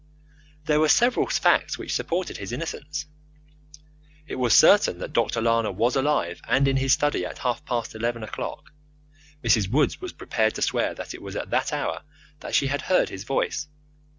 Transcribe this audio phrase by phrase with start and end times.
[0.65, 3.05] There were several facts which supported his innocence.
[4.25, 5.43] It was certain that Dr.
[5.43, 8.71] Lana was alive and in his study at half past eleven o'clock.
[9.43, 9.69] Mrs.
[9.69, 12.01] Woods was prepared to swear that it was at that hour
[12.39, 13.67] that she had heard his voice.